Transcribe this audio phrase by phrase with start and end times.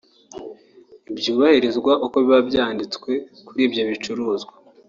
[1.11, 2.95] ntibyubahirizwa uko biba byanditse
[3.47, 4.53] kuri ibyo bicuruzwa